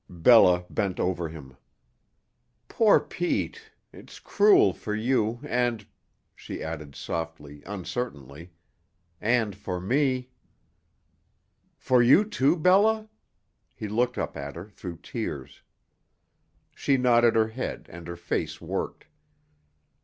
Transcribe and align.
Bella 0.09 0.65
bent 0.67 0.99
over 0.99 1.29
him. 1.29 1.57
"Poor 2.67 2.99
Pete! 2.99 3.69
It's 3.93 4.19
cruel 4.19 4.73
for 4.73 4.95
you 4.95 5.39
and," 5.47 5.85
she 6.35 6.63
added 6.63 6.95
softly, 6.95 7.61
uncertainly, 7.67 8.49
"and 9.21 9.55
for 9.55 9.79
me." 9.79 10.31
"For 11.77 12.01
you 12.01 12.23
too, 12.25 12.55
Bella?" 12.57 13.09
He 13.75 13.87
looked 13.87 14.17
up 14.17 14.35
at 14.35 14.55
her 14.55 14.69
through 14.69 15.01
tears. 15.03 15.61
She 16.73 16.97
nodded 16.97 17.35
her 17.35 17.49
head, 17.49 17.85
and 17.91 18.07
her 18.07 18.17
face 18.17 18.59
worked. 18.59 19.05